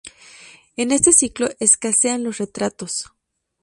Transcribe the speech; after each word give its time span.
En 0.77 0.91
este 0.91 1.13
siglo 1.13 1.49
escasean 1.59 2.23
los 2.23 2.39
retratos. 2.39 3.11